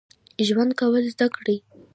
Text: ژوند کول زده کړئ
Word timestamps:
ژوند 0.47 0.71
کول 0.79 1.03
زده 1.13 1.27
کړئ 1.35 1.57